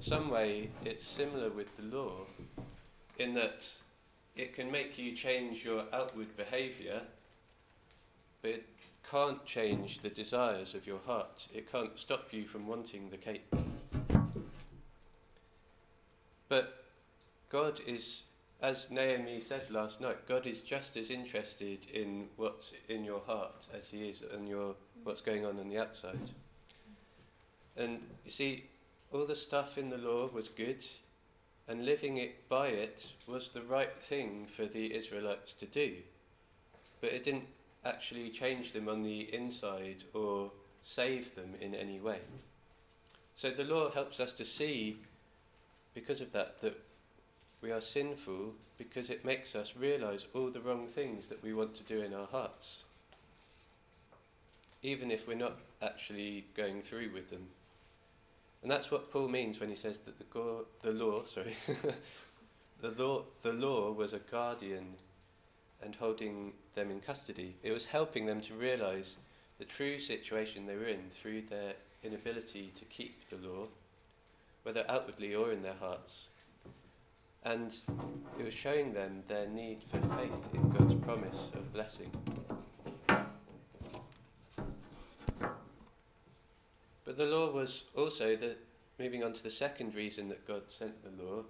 some 0.00 0.30
way, 0.30 0.70
it's 0.84 1.06
similar 1.06 1.50
with 1.50 1.76
the 1.76 1.96
law 1.96 2.26
in 3.18 3.34
that 3.34 3.66
it 4.36 4.54
can 4.54 4.70
make 4.70 4.96
you 4.98 5.12
change 5.12 5.64
your 5.64 5.84
outward 5.92 6.36
behaviour, 6.36 7.02
but 8.42 8.50
it 8.52 8.66
can't 9.10 9.44
change 9.44 10.00
the 10.00 10.10
desires 10.10 10.74
of 10.74 10.86
your 10.86 11.00
heart. 11.06 11.48
It 11.52 11.70
can't 11.70 11.98
stop 11.98 12.32
you 12.32 12.46
from 12.46 12.66
wanting 12.66 13.10
the 13.10 13.16
cake. 13.16 13.44
But 16.48 16.84
God 17.50 17.80
is, 17.86 18.22
as 18.62 18.90
Naomi 18.90 19.40
said 19.40 19.70
last 19.70 20.00
night, 20.00 20.28
God 20.28 20.46
is 20.46 20.60
just 20.60 20.96
as 20.96 21.10
interested 21.10 21.86
in 21.92 22.28
what's 22.36 22.72
in 22.88 23.04
your 23.04 23.20
heart 23.26 23.66
as 23.76 23.88
He 23.88 24.08
is 24.08 24.22
in 24.34 24.46
your 24.46 24.74
what's 25.02 25.20
going 25.20 25.44
on 25.44 25.58
on 25.58 25.68
the 25.68 25.78
outside. 25.78 26.30
And 27.76 28.00
you 28.24 28.30
see, 28.30 28.64
all 29.12 29.24
the 29.24 29.36
stuff 29.36 29.78
in 29.78 29.90
the 29.90 29.98
law 29.98 30.28
was 30.32 30.48
good, 30.48 30.84
and 31.66 31.84
living 31.84 32.16
it 32.16 32.48
by 32.48 32.68
it 32.68 33.12
was 33.26 33.48
the 33.48 33.62
right 33.62 34.02
thing 34.02 34.46
for 34.46 34.66
the 34.66 34.94
Israelites 34.94 35.52
to 35.54 35.66
do. 35.66 35.94
But 37.00 37.12
it 37.12 37.24
didn't 37.24 37.46
actually 37.84 38.30
change 38.30 38.72
them 38.72 38.88
on 38.88 39.02
the 39.02 39.32
inside 39.34 40.04
or 40.14 40.50
save 40.82 41.34
them 41.34 41.54
in 41.60 41.74
any 41.74 42.00
way. 42.00 42.20
So 43.36 43.50
the 43.50 43.64
law 43.64 43.90
helps 43.90 44.18
us 44.20 44.32
to 44.34 44.44
see, 44.44 44.98
because 45.94 46.20
of 46.20 46.32
that, 46.32 46.60
that 46.62 46.78
we 47.60 47.70
are 47.70 47.80
sinful 47.80 48.54
because 48.76 49.10
it 49.10 49.24
makes 49.24 49.54
us 49.54 49.74
realize 49.76 50.26
all 50.34 50.50
the 50.50 50.60
wrong 50.60 50.86
things 50.86 51.26
that 51.26 51.42
we 51.42 51.52
want 51.52 51.74
to 51.74 51.82
do 51.82 52.00
in 52.00 52.14
our 52.14 52.26
hearts, 52.26 52.84
even 54.82 55.10
if 55.10 55.26
we're 55.26 55.34
not 55.34 55.56
actually 55.82 56.46
going 56.56 56.80
through 56.80 57.10
with 57.12 57.30
them. 57.30 57.46
And 58.62 58.70
that's 58.70 58.90
what 58.90 59.10
Paul 59.10 59.28
means 59.28 59.60
when 59.60 59.68
he 59.68 59.76
says 59.76 60.00
that 60.00 60.18
the, 60.18 60.24
go- 60.24 60.66
the 60.82 60.92
law, 60.92 61.24
sorry, 61.26 61.56
the 62.80 62.90
law, 62.90 63.24
the 63.42 63.52
law 63.52 63.92
was 63.92 64.12
a 64.12 64.18
guardian 64.18 64.94
and 65.82 65.94
holding 65.94 66.52
them 66.74 66.90
in 66.90 67.00
custody. 67.00 67.54
It 67.62 67.72
was 67.72 67.86
helping 67.86 68.26
them 68.26 68.40
to 68.42 68.54
realize 68.54 69.16
the 69.58 69.64
true 69.64 69.98
situation 69.98 70.66
they 70.66 70.76
were 70.76 70.86
in 70.88 71.10
through 71.10 71.42
their 71.42 71.74
inability 72.02 72.72
to 72.76 72.84
keep 72.86 73.28
the 73.28 73.36
law, 73.36 73.66
whether 74.62 74.84
outwardly 74.88 75.34
or 75.34 75.52
in 75.52 75.62
their 75.62 75.74
hearts. 75.74 76.28
And 77.44 77.74
it 78.38 78.44
was 78.44 78.54
showing 78.54 78.92
them 78.92 79.22
their 79.28 79.46
need 79.46 79.82
for 79.90 80.00
faith 80.16 80.54
in 80.54 80.68
God's 80.70 80.94
promise 80.96 81.48
of 81.54 81.72
blessing. 81.72 82.10
But 87.08 87.16
the 87.16 87.24
law 87.24 87.50
was 87.50 87.84
also 87.96 88.36
the 88.36 88.56
moving 88.98 89.24
on 89.24 89.32
to 89.32 89.42
the 89.42 89.48
second 89.48 89.94
reason 89.94 90.28
that 90.28 90.46
God 90.46 90.64
sent 90.68 91.02
the 91.02 91.24
law. 91.24 91.44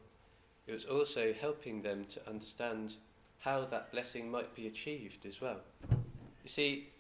It 0.69 0.73
was 0.73 0.85
also 0.85 1.33
helping 1.33 1.83
them 1.83 2.05
to 2.11 2.29
understand 2.29 2.95
how 3.41 3.65
that 3.65 3.91
blessing 3.91 4.31
might 4.31 4.55
be 4.55 4.69
achieved 4.69 5.27
as 5.27 5.41
well. 5.41 5.59
You 5.91 6.49
see, 6.49 6.91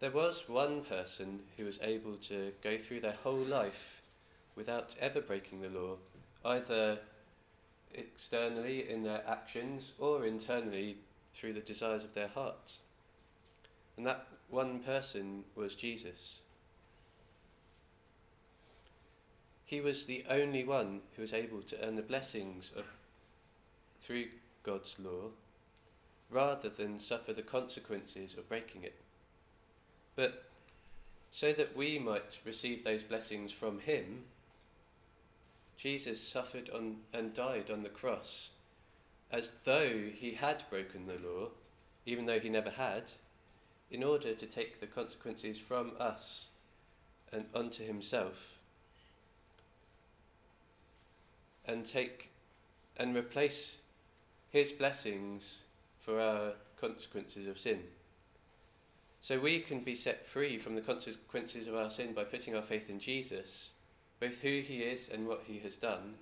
there 0.00 0.10
was 0.10 0.50
one 0.50 0.82
person 0.82 1.40
who 1.56 1.64
was 1.64 1.78
able 1.80 2.16
to 2.28 2.52
go 2.62 2.76
through 2.76 3.00
their 3.00 3.16
whole 3.24 3.38
life 3.38 4.02
without 4.54 4.94
ever 5.00 5.22
breaking 5.22 5.62
the 5.62 5.70
law, 5.70 5.96
either 6.44 6.98
externally 7.94 8.90
in 8.90 9.02
their 9.02 9.22
actions 9.26 9.92
or 9.98 10.26
internally 10.26 10.98
through 11.32 11.54
the 11.54 11.60
desires 11.60 12.04
of 12.04 12.12
their 12.12 12.28
heart. 12.28 12.74
And 13.96 14.06
that 14.06 14.26
one 14.50 14.80
person 14.80 15.44
was 15.54 15.74
Jesus. 15.74 16.40
He 19.68 19.82
was 19.82 20.06
the 20.06 20.24
only 20.30 20.64
one 20.64 21.02
who 21.14 21.20
was 21.20 21.34
able 21.34 21.60
to 21.60 21.86
earn 21.86 21.96
the 21.96 22.02
blessings 22.02 22.72
of 22.74 22.86
through 24.00 24.28
God's 24.62 24.96
law 24.98 25.28
rather 26.30 26.70
than 26.70 26.98
suffer 26.98 27.34
the 27.34 27.42
consequences 27.42 28.32
of 28.32 28.48
breaking 28.48 28.84
it. 28.84 28.94
But 30.16 30.44
so 31.30 31.52
that 31.52 31.76
we 31.76 31.98
might 31.98 32.38
receive 32.46 32.82
those 32.82 33.02
blessings 33.02 33.52
from 33.52 33.80
him, 33.80 34.24
Jesus 35.76 36.26
suffered 36.26 36.70
on 36.70 37.00
and 37.12 37.34
died 37.34 37.70
on 37.70 37.82
the 37.82 37.90
cross 37.90 38.52
as 39.30 39.52
though 39.64 40.08
he 40.14 40.32
had 40.32 40.64
broken 40.70 41.06
the 41.06 41.18
law, 41.28 41.48
even 42.06 42.24
though 42.24 42.40
he 42.40 42.48
never 42.48 42.70
had, 42.70 43.12
in 43.90 44.02
order 44.02 44.32
to 44.32 44.46
take 44.46 44.80
the 44.80 44.86
consequences 44.86 45.58
from 45.58 45.92
us 46.00 46.46
and 47.30 47.44
onto 47.54 47.84
himself 47.84 48.57
and 51.68 51.84
take 51.86 52.30
and 52.96 53.14
replace 53.14 53.76
his 54.50 54.72
blessings 54.72 55.58
for 56.00 56.20
our 56.20 56.54
consequences 56.80 57.46
of 57.46 57.58
sin. 57.58 57.80
So 59.20 59.38
we 59.38 59.60
can 59.60 59.80
be 59.80 59.94
set 59.94 60.26
free 60.26 60.58
from 60.58 60.74
the 60.74 60.80
consequences 60.80 61.68
of 61.68 61.74
our 61.74 61.90
sin 61.90 62.14
by 62.14 62.24
putting 62.24 62.56
our 62.56 62.62
faith 62.62 62.88
in 62.88 62.98
Jesus, 62.98 63.72
both 64.20 64.40
who 64.40 64.60
he 64.60 64.82
is 64.82 65.08
and 65.12 65.28
what 65.28 65.42
he 65.46 65.58
has 65.58 65.76
done. 65.76 66.14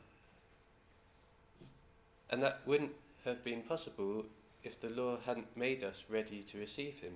And 2.31 2.43
that 2.43 2.63
wouldn't 2.67 2.93
have 3.25 3.45
been 3.45 3.63
possible 3.63 4.25
if 4.65 4.81
the 4.81 4.91
law 4.91 5.19
hadn't 5.25 5.57
made 5.57 5.85
us 5.85 6.05
ready 6.09 6.43
to 6.43 6.59
receive 6.59 7.01
him. 7.01 7.15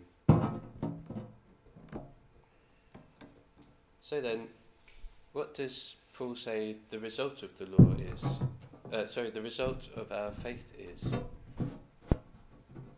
So 4.00 4.20
then, 4.20 4.48
what 5.32 5.54
does 5.54 5.96
Paul 6.20 6.36
say 6.36 6.76
the 6.90 6.98
result 6.98 7.42
of 7.42 7.56
the 7.56 7.64
law 7.64 7.94
is. 8.12 8.40
Uh, 8.92 9.06
sorry, 9.06 9.30
the 9.30 9.40
result 9.40 9.88
of 9.96 10.12
our 10.12 10.30
faith 10.30 10.70
is. 10.78 11.14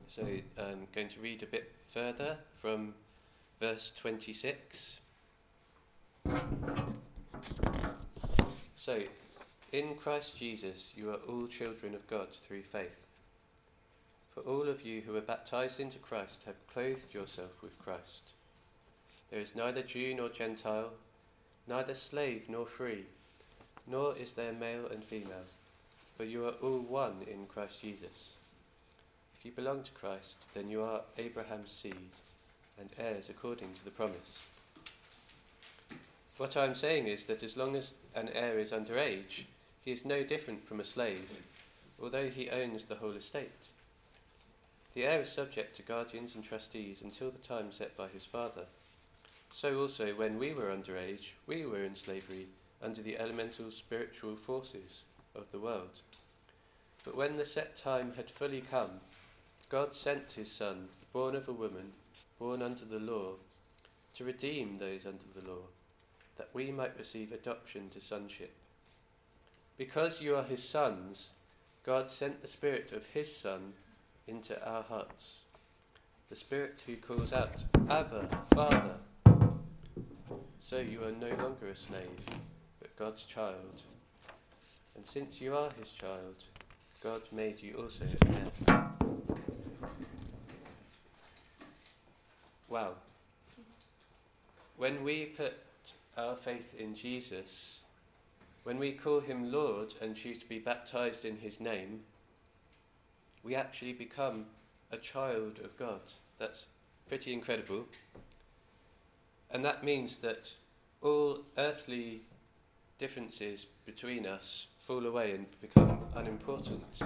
So 0.08 0.26
I'm 0.58 0.88
going 0.92 1.08
to 1.08 1.20
read 1.20 1.44
a 1.44 1.46
bit 1.46 1.70
further 1.94 2.38
from 2.60 2.94
verse 3.60 3.92
26. 3.96 4.98
So, 8.74 9.02
in 9.70 9.94
Christ 9.94 10.36
Jesus, 10.36 10.92
you 10.96 11.10
are 11.10 11.20
all 11.28 11.46
children 11.46 11.94
of 11.94 12.04
God 12.08 12.26
through 12.32 12.64
faith. 12.64 13.20
For 14.34 14.40
all 14.40 14.68
of 14.68 14.84
you 14.84 15.00
who 15.02 15.14
are 15.14 15.20
baptized 15.20 15.78
into 15.78 15.98
Christ 16.00 16.42
have 16.46 16.66
clothed 16.66 17.14
yourself 17.14 17.62
with 17.62 17.78
Christ. 17.78 18.32
There 19.30 19.38
is 19.38 19.54
neither 19.54 19.82
Jew 19.82 20.12
nor 20.12 20.28
Gentile 20.28 20.90
neither 21.66 21.94
slave 21.94 22.44
nor 22.48 22.66
free, 22.66 23.04
nor 23.86 24.16
is 24.16 24.32
there 24.32 24.52
male 24.52 24.86
and 24.86 25.04
female, 25.04 25.46
for 26.16 26.24
you 26.24 26.46
are 26.46 26.54
all 26.62 26.80
one 26.80 27.16
in 27.30 27.46
Christ 27.46 27.80
Jesus. 27.80 28.32
If 29.38 29.44
you 29.44 29.52
belong 29.52 29.82
to 29.82 29.90
Christ, 29.92 30.44
then 30.54 30.68
you 30.68 30.82
are 30.82 31.02
Abraham's 31.18 31.70
seed 31.70 32.10
and 32.78 32.88
heirs 32.98 33.28
according 33.28 33.74
to 33.74 33.84
the 33.84 33.90
promise. 33.90 34.42
What 36.36 36.56
I'm 36.56 36.74
saying 36.74 37.06
is 37.06 37.24
that 37.24 37.42
as 37.42 37.56
long 37.56 37.76
as 37.76 37.94
an 38.14 38.28
heir 38.30 38.58
is 38.58 38.72
under 38.72 38.98
age, 38.98 39.46
he 39.84 39.92
is 39.92 40.04
no 40.04 40.22
different 40.22 40.66
from 40.66 40.80
a 40.80 40.84
slave, 40.84 41.28
although 42.00 42.28
he 42.28 42.50
owns 42.50 42.84
the 42.84 42.96
whole 42.96 43.12
estate. 43.12 43.68
The 44.94 45.06
heir 45.06 45.22
is 45.22 45.30
subject 45.30 45.76
to 45.76 45.82
guardians 45.82 46.34
and 46.34 46.44
trustees 46.44 47.02
until 47.02 47.30
the 47.30 47.38
time 47.38 47.72
set 47.72 47.96
by 47.96 48.08
his 48.08 48.24
father. 48.24 48.66
So 49.54 49.80
also, 49.80 50.14
when 50.14 50.38
we 50.38 50.54
were 50.54 50.74
underage, 50.74 51.32
we 51.46 51.66
were 51.66 51.84
in 51.84 51.94
slavery 51.94 52.48
under 52.82 53.02
the 53.02 53.18
elemental 53.18 53.70
spiritual 53.70 54.34
forces 54.34 55.04
of 55.34 55.50
the 55.52 55.58
world. 55.58 56.00
But 57.04 57.16
when 57.16 57.36
the 57.36 57.44
set 57.44 57.76
time 57.76 58.12
had 58.16 58.30
fully 58.30 58.62
come, 58.62 59.00
God 59.68 59.94
sent 59.94 60.32
his 60.32 60.50
Son, 60.50 60.88
born 61.12 61.36
of 61.36 61.48
a 61.48 61.52
woman, 61.52 61.92
born 62.38 62.62
under 62.62 62.84
the 62.84 62.98
law, 62.98 63.34
to 64.14 64.24
redeem 64.24 64.78
those 64.78 65.06
under 65.06 65.24
the 65.34 65.48
law, 65.48 65.62
that 66.38 66.48
we 66.52 66.70
might 66.70 66.98
receive 66.98 67.32
adoption 67.32 67.88
to 67.90 68.00
sonship. 68.00 68.52
Because 69.78 70.20
you 70.20 70.34
are 70.34 70.44
his 70.44 70.62
sons, 70.62 71.30
God 71.84 72.10
sent 72.10 72.42
the 72.42 72.48
Spirit 72.48 72.92
of 72.92 73.04
his 73.06 73.34
Son 73.34 73.74
into 74.26 74.60
our 74.66 74.82
hearts, 74.82 75.40
the 76.30 76.36
Spirit 76.36 76.82
who 76.86 76.96
calls 76.96 77.32
out, 77.32 77.64
Abba, 77.88 78.28
Father. 78.54 78.96
So 80.64 80.78
you 80.78 81.02
are 81.04 81.12
no 81.12 81.28
longer 81.42 81.68
a 81.68 81.76
slave, 81.76 82.20
but 82.80 82.96
God's 82.96 83.24
child. 83.24 83.82
And 84.96 85.04
since 85.04 85.40
you 85.40 85.54
are 85.54 85.68
his 85.78 85.92
child, 85.92 86.44
God 87.02 87.22
made 87.30 87.60
you 87.62 87.74
also 87.74 88.04
heir. 88.26 88.90
Wow. 92.68 92.92
When 94.76 95.04
we 95.04 95.26
put 95.26 95.54
our 96.16 96.36
faith 96.36 96.74
in 96.78 96.94
Jesus, 96.94 97.80
when 98.64 98.78
we 98.78 98.92
call 98.92 99.20
him 99.20 99.52
Lord 99.52 99.94
and 100.00 100.16
choose 100.16 100.38
to 100.38 100.48
be 100.48 100.58
baptized 100.58 101.24
in 101.24 101.36
his 101.36 101.60
name, 101.60 102.00
we 103.42 103.54
actually 103.54 103.92
become 103.92 104.46
a 104.90 104.96
child 104.96 105.58
of 105.64 105.76
God. 105.76 106.00
That's 106.38 106.66
pretty 107.08 107.32
incredible. 107.32 107.86
And 109.52 109.64
that 109.64 109.84
means 109.84 110.16
that 110.18 110.54
all 111.02 111.40
earthly 111.58 112.22
differences 112.98 113.66
between 113.84 114.26
us 114.26 114.68
fall 114.78 115.04
away 115.04 115.32
and 115.32 115.46
become 115.60 115.98
unimportant. 116.14 117.02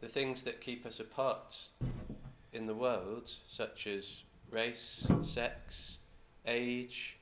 The 0.00 0.08
things 0.08 0.42
that 0.42 0.60
keep 0.60 0.86
us 0.86 1.00
apart 1.00 1.68
in 2.52 2.66
the 2.66 2.74
world, 2.74 3.32
such 3.48 3.86
as 3.86 4.22
race, 4.50 5.10
sex, 5.20 5.98
age, 6.46 7.16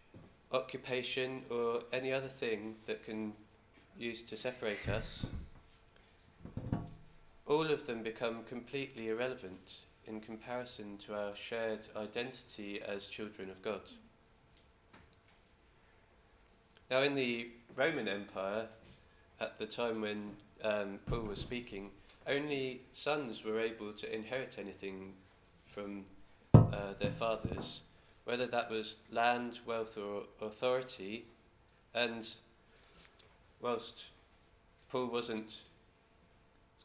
occupation, 0.52 1.44
or 1.50 1.82
any 1.92 2.12
other 2.12 2.28
thing 2.28 2.76
that 2.87 3.04
can 3.04 3.32
use 3.98 4.22
to 4.22 4.37
separate 4.37 4.88
us, 4.88 5.26
all 7.46 7.70
of 7.70 7.87
them 7.87 8.02
become 8.02 8.42
completely 8.44 9.08
irrelevant 9.08 9.78
in 10.06 10.20
comparison 10.20 10.98
to 10.98 11.14
our 11.14 11.34
shared 11.34 11.80
identity 11.96 12.80
as 12.82 13.06
children 13.06 13.50
of 13.50 13.60
God. 13.62 13.80
Now, 16.90 17.02
in 17.02 17.14
the 17.14 17.50
Roman 17.76 18.09
Empire, 18.09 18.66
at 19.40 19.59
the 19.59 19.66
time 19.66 20.00
when 20.00 20.30
um, 20.64 20.99
Paul 21.04 21.21
was 21.21 21.38
speaking, 21.38 21.90
only 22.26 22.80
sons 22.92 23.45
were 23.45 23.61
able 23.61 23.92
to 23.92 24.14
inherit 24.14 24.57
anything 24.59 25.12
from 25.66 26.07
uh, 26.54 26.95
their 26.99 27.11
fathers, 27.11 27.83
whether 28.25 28.47
that 28.47 28.71
was 28.71 28.97
land, 29.12 29.60
wealth, 29.67 29.99
or 29.99 30.23
authority. 30.41 31.26
And 31.95 32.26
whilst 33.60 34.04
Paul 34.91 35.08
wasn't 35.08 35.58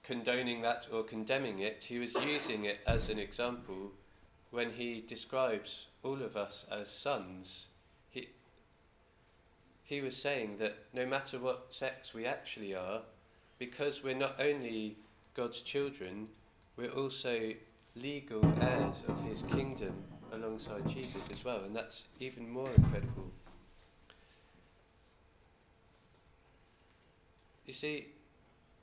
condoning 0.04 0.62
that 0.64 0.86
or 0.92 1.04
condemning 1.04 1.60
it, 1.60 1.86
he 1.86 2.00
was 2.00 2.14
using 2.16 2.66
it 2.66 2.82
as 2.86 3.08
an 3.08 3.20
example 3.20 3.92
when 4.52 4.72
he 4.72 5.02
describes 5.08 5.88
all 6.04 6.22
of 6.22 6.36
us 6.36 6.66
as 6.70 6.90
sons. 6.90 7.68
He, 9.94 10.02
was 10.02 10.16
saying 10.16 10.58
that 10.58 10.76
no 10.92 11.06
matter 11.06 11.38
what 11.38 11.68
sex 11.70 12.16
we 12.16 12.26
actually 12.26 12.74
are, 12.74 13.02
because 13.60 14.04
we're 14.04 14.16
not 14.16 14.40
only 14.40 14.98
God's 15.36 15.62
children, 15.62 16.30
we're 16.78 16.90
also 16.90 17.54
legal 17.96 18.44
heirs 18.60 19.04
of 19.08 19.22
his 19.24 19.44
kingdom 19.44 19.94
alongside 20.32 20.88
Jesus 20.90 21.30
as 21.32 21.46
well, 21.46 21.64
and 21.64 21.76
that's 21.76 22.06
even 22.20 22.50
more 22.50 22.70
incredible. 22.76 23.32
You 27.68 27.74
see, 27.74 28.08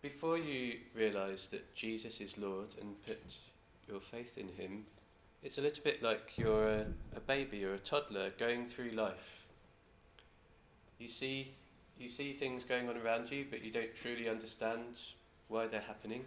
before 0.03 0.39
you 0.39 0.79
realise 0.95 1.49
that 1.49 1.75
Jesus 1.75 2.21
is 2.21 2.39
Lord 2.39 2.69
and 2.81 2.95
put 3.05 3.21
your 3.89 4.01
faith 4.01 4.39
in 4.39 4.47
him, 4.47 4.85
it's 5.43 5.59
a 5.59 5.63
little 5.63 5.83
bit 5.83 6.05
like 6.05 6.37
you're 6.37 6.69
a, 6.69 6.87
a 7.17 7.21
baby 7.21 7.65
or 7.65 7.75
a 7.75 7.79
toddler 7.79 8.31
going 8.39 8.65
through 8.65 8.91
life. 8.91 9.40
You 11.01 11.09
see, 11.09 11.51
you 11.99 12.09
see 12.09 12.35
things 12.35 12.63
going 12.63 12.89
on 12.89 12.99
around 12.99 13.31
you, 13.31 13.47
but 13.51 13.65
you 13.65 13.71
don't 13.71 13.95
truly 13.95 14.29
understand 14.29 14.85
why 15.49 15.67
they're 15.67 15.81
happening. 15.81 16.25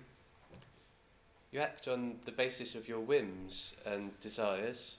You 1.52 1.60
act 1.60 1.88
on 1.88 2.16
the 2.26 2.32
basis 2.32 2.74
of 2.74 2.88
your 2.88 3.00
whims 3.00 3.76
and 3.86 4.20
desires, 4.20 4.98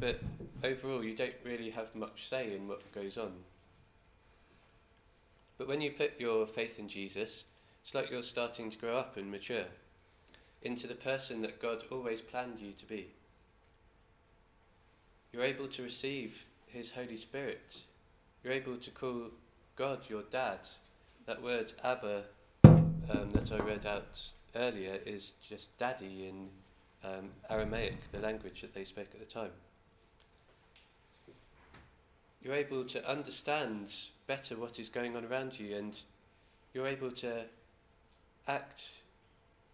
but 0.00 0.18
overall, 0.64 1.04
you 1.04 1.14
don't 1.14 1.34
really 1.44 1.68
have 1.68 1.94
much 1.94 2.26
say 2.26 2.54
in 2.54 2.66
what 2.66 2.90
goes 2.92 3.18
on. 3.18 3.32
But 5.58 5.68
when 5.68 5.82
you 5.82 5.90
put 5.90 6.18
your 6.18 6.46
faith 6.46 6.78
in 6.78 6.88
Jesus, 6.88 7.44
it's 7.82 7.94
like 7.94 8.10
you're 8.10 8.22
starting 8.22 8.70
to 8.70 8.78
grow 8.78 8.96
up 8.96 9.18
and 9.18 9.30
mature 9.30 9.66
into 10.62 10.86
the 10.86 10.94
person 10.94 11.42
that 11.42 11.60
God 11.60 11.84
always 11.90 12.22
planned 12.22 12.60
you 12.60 12.72
to 12.72 12.86
be. 12.86 13.08
You're 15.32 15.44
able 15.44 15.68
to 15.68 15.82
receive 15.82 16.46
His 16.66 16.92
Holy 16.92 17.18
Spirit. 17.18 17.82
You're 18.42 18.54
able 18.54 18.76
to 18.76 18.90
call 18.90 19.24
God 19.76 20.00
your 20.08 20.22
dad. 20.30 20.60
That 21.26 21.42
word 21.42 21.74
Abba 21.84 22.24
um, 22.64 23.30
that 23.32 23.52
I 23.52 23.58
read 23.58 23.84
out 23.84 24.32
earlier 24.56 24.98
is 25.04 25.34
just 25.46 25.76
daddy 25.76 26.26
in 26.28 26.48
um, 27.04 27.30
Aramaic, 27.50 28.10
the 28.12 28.18
language 28.18 28.62
that 28.62 28.72
they 28.72 28.84
spoke 28.84 29.08
at 29.12 29.20
the 29.20 29.26
time. 29.26 29.50
You're 32.42 32.54
able 32.54 32.84
to 32.84 33.06
understand 33.06 33.92
better 34.26 34.56
what 34.56 34.78
is 34.78 34.88
going 34.88 35.16
on 35.16 35.26
around 35.26 35.60
you, 35.60 35.76
and 35.76 36.00
you're 36.72 36.86
able 36.86 37.10
to 37.10 37.44
act 38.48 38.92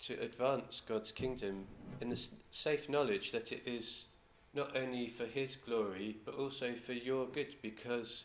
to 0.00 0.14
advance 0.20 0.82
God's 0.86 1.12
kingdom 1.12 1.66
in 2.00 2.08
the 2.08 2.20
safe 2.50 2.88
knowledge 2.88 3.30
that 3.30 3.52
it 3.52 3.62
is 3.64 4.06
not 4.54 4.76
only 4.76 5.06
for 5.06 5.24
His 5.24 5.54
glory, 5.54 6.16
but 6.24 6.34
also 6.34 6.74
for 6.74 6.94
your 6.94 7.26
good, 7.26 7.54
because 7.62 8.24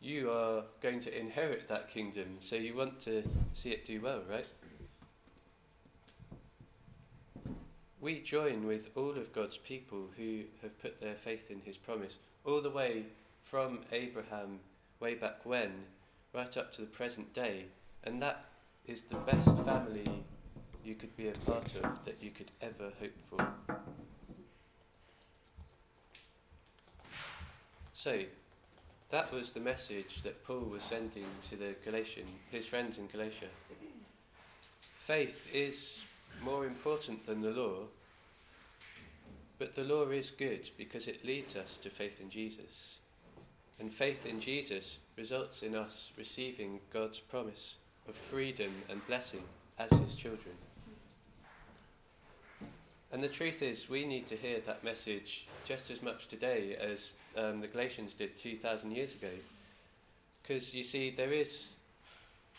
you 0.00 0.30
are 0.30 0.62
going 0.80 1.00
to 1.00 1.18
inherit 1.18 1.68
that 1.68 1.88
kingdom, 1.88 2.36
so 2.40 2.56
you 2.56 2.74
want 2.74 3.00
to 3.00 3.22
see 3.52 3.70
it 3.70 3.84
do 3.84 4.00
well, 4.00 4.22
right? 4.28 4.48
we 8.00 8.18
join 8.20 8.66
with 8.66 8.88
all 8.96 9.10
of 9.10 9.32
God's 9.32 9.58
people 9.58 10.06
who 10.16 10.40
have 10.62 10.78
put 10.80 11.00
their 11.00 11.14
faith 11.14 11.50
in 11.50 11.60
his 11.60 11.76
promise, 11.76 12.16
all 12.44 12.62
the 12.62 12.70
way 12.70 13.04
from 13.42 13.80
Abraham, 13.92 14.60
way 15.00 15.14
back 15.14 15.44
when, 15.44 15.72
right 16.34 16.56
up 16.56 16.72
to 16.72 16.80
the 16.80 16.86
present 16.86 17.32
day. 17.34 17.66
And 18.04 18.22
that 18.22 18.46
is 18.86 19.02
the 19.02 19.16
best 19.16 19.56
family 19.64 20.24
you 20.82 20.94
could 20.94 21.14
be 21.16 21.28
a 21.28 21.32
part 21.32 21.76
of 21.76 22.04
that 22.06 22.16
you 22.22 22.30
could 22.30 22.50
ever 22.62 22.90
hope 22.98 23.12
for. 23.28 23.46
So, 27.92 28.20
that 29.10 29.32
was 29.32 29.50
the 29.50 29.60
message 29.60 30.22
that 30.22 30.44
Paul 30.44 30.60
was 30.60 30.82
sending 30.82 31.26
to 31.48 31.56
the 31.56 31.74
Galatian, 31.84 32.26
his 32.50 32.66
friends 32.66 32.98
in 32.98 33.08
Galatia. 33.08 33.48
Faith 35.00 35.48
is 35.52 36.04
more 36.42 36.64
important 36.64 37.26
than 37.26 37.42
the 37.42 37.50
law, 37.50 37.80
but 39.58 39.74
the 39.74 39.84
law 39.84 40.08
is 40.08 40.30
good 40.30 40.70
because 40.78 41.08
it 41.08 41.24
leads 41.24 41.56
us 41.56 41.76
to 41.78 41.90
faith 41.90 42.20
in 42.20 42.30
Jesus. 42.30 42.98
And 43.80 43.92
faith 43.92 44.26
in 44.26 44.40
Jesus 44.40 44.98
results 45.16 45.62
in 45.62 45.74
us 45.74 46.12
receiving 46.16 46.80
God's 46.92 47.18
promise 47.18 47.76
of 48.08 48.14
freedom 48.14 48.72
and 48.88 49.04
blessing 49.06 49.42
as 49.78 49.90
his 49.90 50.14
children. 50.14 50.54
And 53.12 53.22
the 53.22 53.28
truth 53.28 53.62
is, 53.62 53.88
we 53.90 54.04
need 54.04 54.26
to 54.28 54.36
hear 54.36 54.60
that 54.60 54.84
message 54.84 55.46
just 55.64 55.90
as 55.90 56.02
much 56.02 56.28
today 56.28 56.76
as 56.80 57.14
um, 57.36 57.60
the 57.60 57.66
Galatians 57.66 58.14
did 58.14 58.36
2,000 58.36 58.92
years 58.92 59.14
ago. 59.14 59.30
Because 60.42 60.74
you 60.74 60.84
see, 60.84 61.10
there 61.10 61.32
is 61.32 61.70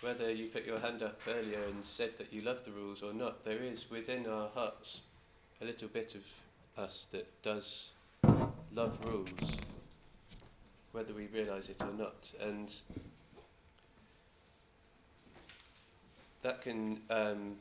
whether 0.02 0.32
you 0.32 0.48
put 0.48 0.66
your 0.66 0.80
hand 0.80 1.04
up 1.04 1.20
earlier 1.28 1.64
and 1.68 1.86
said 1.86 2.18
that 2.18 2.34
you 2.34 2.42
love 2.42 2.66
the 2.66 2.72
rules 2.72 3.04
or 3.04 3.14
not, 3.14 3.46
there 3.46 3.64
is 3.64 3.90
within 3.90 4.26
our 4.28 4.50
hearts 4.50 5.02
a 5.62 5.66
little 5.66 5.88
bit 5.88 6.16
of 6.16 6.84
us 6.84 7.06
that 7.12 7.28
does 7.44 7.90
love 8.74 9.00
rules, 9.08 9.58
whether 10.92 11.14
we 11.14 11.28
realise 11.28 11.70
it 11.70 11.82
or 11.82 11.94
not. 11.98 12.32
And 12.42 12.74
that 16.42 16.64
can 16.64 17.00
um, 17.12 17.58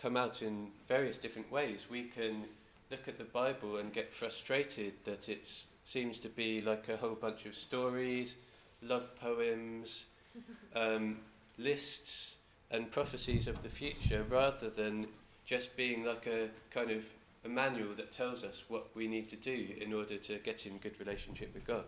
come 0.00 0.16
out 0.16 0.42
in 0.42 0.68
various 0.88 1.18
different 1.18 1.50
ways. 1.50 1.86
We 1.90 2.04
can 2.04 2.44
look 2.90 3.06
at 3.06 3.18
the 3.18 3.24
Bible 3.24 3.76
and 3.76 3.92
get 3.92 4.12
frustrated 4.12 4.94
that 5.04 5.28
it 5.28 5.48
seems 5.84 6.18
to 6.20 6.28
be 6.28 6.60
like 6.60 6.88
a 6.88 6.96
whole 6.96 7.14
bunch 7.14 7.46
of 7.46 7.54
stories, 7.54 8.36
love 8.82 9.14
poems, 9.16 10.06
um, 10.76 11.18
lists, 11.58 12.36
and 12.70 12.90
prophecies 12.90 13.48
of 13.48 13.62
the 13.62 13.68
future, 13.68 14.24
rather 14.28 14.70
than 14.70 15.06
just 15.44 15.76
being 15.76 16.04
like 16.04 16.26
a 16.26 16.48
kind 16.70 16.90
of 16.90 17.04
a 17.44 17.48
manual 17.48 17.94
that 17.94 18.12
tells 18.12 18.44
us 18.44 18.64
what 18.68 18.88
we 18.94 19.08
need 19.08 19.28
to 19.28 19.36
do 19.36 19.68
in 19.80 19.92
order 19.92 20.16
to 20.16 20.38
get 20.38 20.66
in 20.66 20.78
good 20.78 20.98
relationship 21.00 21.52
with 21.54 21.66
God. 21.66 21.84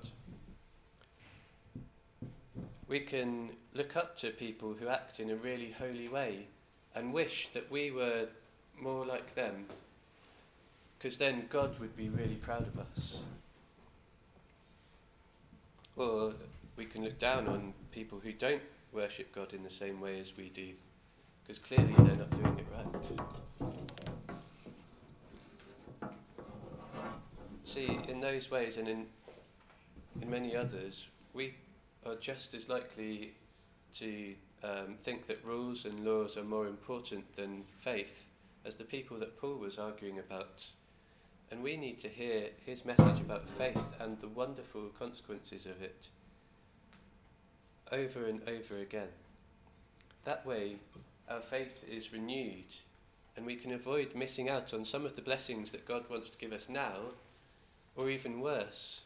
We 2.89 3.01
can 3.01 3.51
look 3.75 3.97
up 3.97 4.17
to 4.19 4.31
people 4.31 4.75
who 4.79 4.89
act 4.89 5.21
in 5.21 5.31
a 5.31 5.37
really 5.37 5.71
holy 5.79 6.09
way 6.09 6.47
and 6.95 7.13
wish 7.13 7.49
that 7.55 7.71
we 7.71 7.91
were 7.91 8.27
more 8.81 9.05
like 9.07 9.35
them, 9.35 9.67
because 10.99 11.17
then 11.17 11.47
God 11.51 11.79
would 11.81 11.97
be 11.97 12.09
really 12.09 12.37
proud 12.37 12.67
of 12.67 12.79
us. 12.79 13.21
Or 15.97 16.35
we 16.77 16.85
can 16.85 17.05
look 17.05 17.19
down 17.19 17.49
on 17.49 17.75
people 17.93 18.19
who 18.23 18.33
don't 18.33 18.63
worship 18.93 19.35
God 19.35 19.53
in 19.55 19.63
the 19.63 19.71
same 19.71 20.01
way 20.01 20.21
as 20.21 20.37
we 20.37 20.49
do, 20.49 20.69
because 21.43 21.59
clearly 21.59 21.95
they're 21.97 22.17
not 22.17 22.31
doing 22.31 22.59
it 22.59 22.67
right. 22.75 22.87
See, 27.65 27.99
in 28.09 28.21
those 28.21 28.51
ways 28.51 28.77
and 28.77 28.89
in, 28.89 29.07
in 30.21 30.29
many 30.29 30.55
others, 30.55 31.07
we 31.33 31.55
are 32.05 32.17
just 32.17 32.53
as 32.53 32.69
likely 32.69 33.33
to 33.95 34.35
um, 34.63 34.97
think 35.03 35.27
that 35.27 35.45
rules 35.45 35.85
and 35.85 36.05
laws 36.05 36.37
are 36.37 36.45
more 36.45 36.67
important 36.67 37.37
than 37.37 37.65
faith 37.81 38.29
as 38.65 38.77
the 38.77 38.85
people 38.85 39.19
that 39.19 39.39
Paul 39.41 39.57
was 39.57 39.79
arguing 39.79 40.19
about. 40.19 40.67
And 41.51 41.63
we 41.63 41.77
need 41.77 42.01
to 42.01 42.09
hear 42.09 42.49
his 42.65 42.85
message 42.85 43.21
about 43.21 43.49
faith 43.49 43.95
and 44.01 44.19
the 44.21 44.29
wonderful 44.29 44.89
consequences 44.99 45.67
of 45.67 45.83
it 45.83 46.09
over 47.91 48.27
and 48.27 48.41
over 48.49 48.79
again. 48.79 49.09
That 50.25 50.47
way, 50.47 50.77
our 51.29 51.41
faith 51.41 51.85
is 51.91 52.13
renewed 52.13 52.75
and 53.37 53.47
we 53.47 53.57
can 53.57 53.73
avoid 53.73 54.15
missing 54.15 54.49
out 54.49 54.75
on 54.75 54.85
some 54.85 55.05
of 55.05 55.17
the 55.17 55.23
blessings 55.23 55.71
that 55.71 55.87
God 55.87 56.09
wants 56.11 56.31
to 56.31 56.39
give 56.39 56.53
us 56.53 56.69
now, 56.69 56.97
or 57.97 58.11
even 58.11 58.41
worse, 58.41 59.03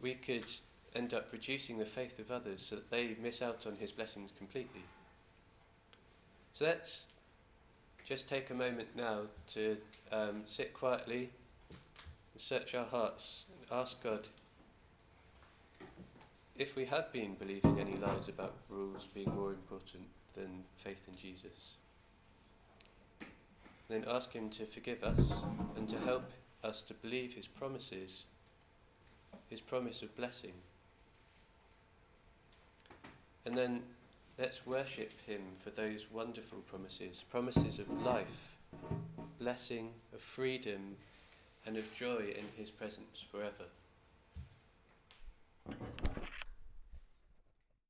we 0.00 0.14
could 0.14 0.46
end 0.94 1.14
up 1.14 1.32
reducing 1.32 1.78
the 1.78 1.84
faith 1.84 2.18
of 2.18 2.30
others 2.30 2.62
so 2.62 2.76
that 2.76 2.90
they 2.90 3.16
miss 3.20 3.42
out 3.42 3.66
on 3.66 3.76
his 3.76 3.92
blessings 3.92 4.32
completely. 4.36 4.82
So 6.52 6.64
let's 6.64 7.08
just 8.04 8.28
take 8.28 8.50
a 8.50 8.54
moment 8.54 8.88
now 8.96 9.22
to 9.48 9.76
um, 10.10 10.42
sit 10.44 10.72
quietly 10.72 11.30
and 11.68 12.40
search 12.40 12.74
our 12.74 12.86
hearts 12.86 13.46
and 13.52 13.78
ask 13.78 14.02
God 14.02 14.28
if 16.56 16.74
we 16.74 16.84
have 16.86 17.12
been 17.12 17.34
believing 17.34 17.78
any 17.78 17.96
lies 17.98 18.28
about 18.28 18.56
rules 18.68 19.06
being 19.14 19.32
more 19.34 19.50
important 19.50 20.04
than 20.34 20.64
faith 20.76 21.06
in 21.06 21.16
Jesus. 21.16 21.74
Then 23.88 24.04
ask 24.08 24.32
Him 24.32 24.50
to 24.50 24.66
forgive 24.66 25.04
us 25.04 25.44
and 25.76 25.88
to 25.88 25.98
help 26.00 26.30
us 26.64 26.82
to 26.82 26.94
believe 26.94 27.34
His 27.34 27.46
promises, 27.46 28.24
His 29.48 29.60
promise 29.60 30.02
of 30.02 30.14
blessing. 30.16 30.52
And 33.48 33.56
then 33.56 33.82
let's 34.38 34.66
worship 34.66 35.10
Him 35.26 35.40
for 35.64 35.70
those 35.70 36.04
wonderful 36.12 36.58
promises 36.58 37.24
promises 37.30 37.78
of 37.78 37.88
life, 38.02 38.58
blessing, 39.38 39.88
of 40.12 40.20
freedom, 40.20 40.98
and 41.64 41.78
of 41.78 41.94
joy 41.94 42.34
in 42.36 42.44
His 42.58 42.70
presence 42.70 43.24
forever. 43.32 43.64